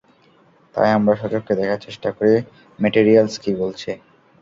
তাই 0.75 0.89
আমরা 0.97 1.13
সচক্ষে 1.21 1.53
দেখার 1.59 1.79
চেষ্টা 1.85 2.09
করি 2.17 2.33
ম্যাটেরিয়ালস 2.79 3.35
কী 3.43 3.51
বলছে। 3.61 3.91